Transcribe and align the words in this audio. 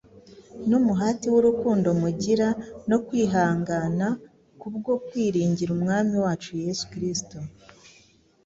n’umuhati 0.69 1.27
w’urukundo 1.33 1.87
mugira, 2.01 2.47
no 2.89 2.97
kwihangana 3.05 4.07
kubwo 4.59 4.91
kwiringira 5.05 5.71
Umwami 5.77 6.15
wacu 6.23 6.51
Yesu 6.63 6.83
Kisto, 6.91 7.37